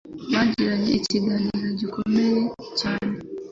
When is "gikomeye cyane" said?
1.79-3.17